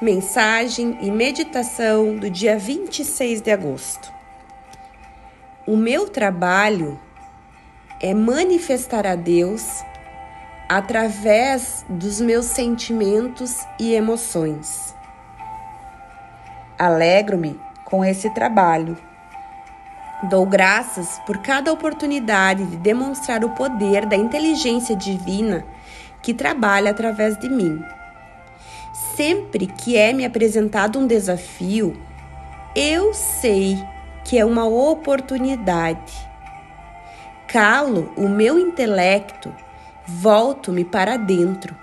Mensagem 0.00 0.96
e 1.00 1.10
meditação 1.10 2.14
do 2.14 2.30
dia 2.30 2.56
26 2.56 3.40
de 3.40 3.50
agosto. 3.50 4.12
O 5.66 5.76
meu 5.76 6.08
trabalho 6.08 6.96
é 8.00 8.14
manifestar 8.14 9.04
a 9.08 9.16
Deus 9.16 9.84
através 10.68 11.84
dos 11.88 12.20
meus 12.20 12.46
sentimentos 12.46 13.66
e 13.76 13.92
emoções. 13.92 14.94
Alegro-me 16.78 17.60
com 17.84 18.04
esse 18.04 18.30
trabalho. 18.30 18.96
Dou 20.30 20.46
graças 20.46 21.18
por 21.26 21.38
cada 21.38 21.72
oportunidade 21.72 22.64
de 22.66 22.76
demonstrar 22.76 23.44
o 23.44 23.50
poder 23.50 24.06
da 24.06 24.14
inteligência 24.14 24.94
divina 24.94 25.66
que 26.22 26.32
trabalha 26.32 26.92
através 26.92 27.36
de 27.36 27.48
mim. 27.48 27.82
Sempre 29.16 29.66
que 29.66 29.96
é 29.96 30.12
me 30.12 30.24
apresentado 30.24 30.98
um 30.98 31.06
desafio, 31.06 31.96
eu 32.74 33.12
sei 33.14 33.76
que 34.24 34.38
é 34.38 34.44
uma 34.44 34.66
oportunidade. 34.66 36.12
Calo 37.48 38.12
o 38.16 38.28
meu 38.28 38.58
intelecto, 38.58 39.54
volto-me 40.06 40.84
para 40.84 41.16
dentro 41.16 41.74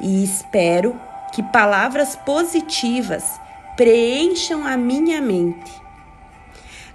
e 0.00 0.24
espero 0.24 0.98
que 1.32 1.42
palavras 1.42 2.16
positivas 2.16 3.40
preencham 3.76 4.66
a 4.66 4.76
minha 4.76 5.20
mente. 5.20 5.72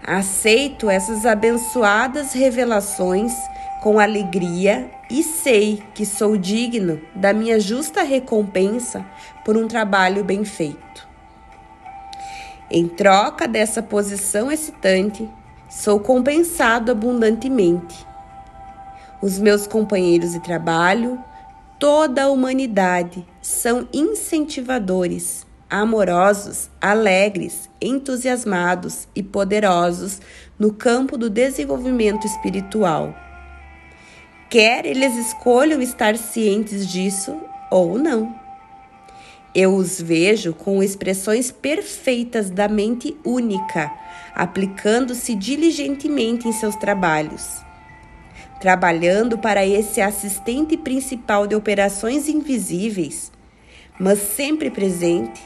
Aceito 0.05 0.89
essas 0.89 1.25
abençoadas 1.25 2.33
revelações 2.33 3.33
com 3.85 3.99
alegria 3.99 4.89
e 5.11 5.21
sei 5.21 5.83
que 5.93 6.07
sou 6.07 6.35
digno 6.35 6.99
da 7.13 7.31
minha 7.31 7.59
justa 7.59 8.01
recompensa 8.01 9.05
por 9.45 9.55
um 9.55 9.67
trabalho 9.67 10.23
bem 10.23 10.43
feito. 10.43 11.07
Em 12.67 12.87
troca 12.87 13.47
dessa 13.47 13.83
posição 13.83 14.51
excitante, 14.51 15.29
sou 15.69 15.99
compensado 15.99 16.91
abundantemente. 16.91 18.07
Os 19.21 19.37
meus 19.37 19.67
companheiros 19.67 20.31
de 20.31 20.39
trabalho, 20.39 21.23
toda 21.77 22.23
a 22.23 22.29
humanidade, 22.29 23.23
são 23.39 23.87
incentivadores, 23.93 25.45
amorosos, 25.69 26.71
alegres, 26.81 27.69
entusiasmados 27.79 29.07
e 29.15 29.21
poderosos 29.21 30.19
no 30.57 30.73
campo 30.73 31.19
do 31.19 31.29
desenvolvimento 31.29 32.25
espiritual 32.25 33.13
quer 34.49 34.85
eles 34.85 35.15
escolham 35.15 35.81
estar 35.81 36.17
cientes 36.17 36.87
disso 36.87 37.35
ou 37.71 37.97
não. 37.97 38.35
Eu 39.53 39.73
os 39.73 40.01
vejo 40.01 40.53
com 40.53 40.83
expressões 40.83 41.49
perfeitas 41.49 42.49
da 42.49 42.67
mente 42.67 43.15
única, 43.23 43.89
aplicando-se 44.33 45.33
diligentemente 45.33 46.47
em 46.47 46.51
seus 46.51 46.75
trabalhos. 46.75 47.63
Trabalhando 48.59 49.37
para 49.37 49.65
esse 49.65 50.01
assistente 50.01 50.75
principal 50.75 51.47
de 51.47 51.55
operações 51.55 52.27
invisíveis, 52.27 53.31
mas 53.97 54.19
sempre 54.19 54.69
presente, 54.69 55.41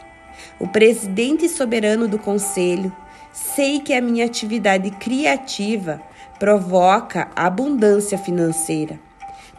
o 0.60 0.68
presidente 0.68 1.48
soberano 1.48 2.08
do 2.08 2.18
conselho, 2.18 2.92
sei 3.40 3.80
que 3.80 3.94
a 3.94 4.02
minha 4.02 4.26
atividade 4.26 4.92
criativa 4.92 6.02
provoca 6.38 7.30
abundância 7.36 8.18
financeira, 8.18 9.00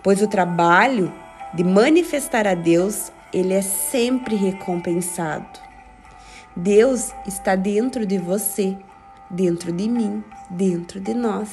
pois 0.03 0.23
o 0.23 0.29
trabalho 0.29 1.13
de 1.55 1.65
manifestar 1.65 2.47
a 2.47 2.55
Deus, 2.55 3.11
ele 3.33 3.55
é 3.55 3.63
sempre 3.63 4.37
recompensado. 4.37 5.59
Deus 6.55 7.13
está 7.27 7.55
dentro 7.57 8.05
de 8.05 8.19
você, 8.19 8.77
dentro 9.31 9.73
de 9.73 9.89
mim, 9.89 10.23
dentro 10.49 11.01
de 11.01 11.15
nós. 11.15 11.51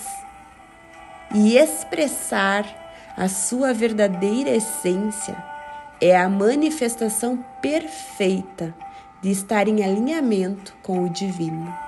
E 1.34 1.58
expressar 1.58 2.66
a 3.16 3.28
sua 3.28 3.74
verdadeira 3.74 4.50
essência 4.50 5.36
é 6.00 6.16
a 6.16 6.30
manifestação 6.30 7.44
perfeita 7.62 8.74
de 9.22 9.32
estar 9.32 9.68
em 9.68 9.84
alinhamento 9.84 10.76
com 10.84 11.04
o 11.04 11.10
divino. 11.10 11.87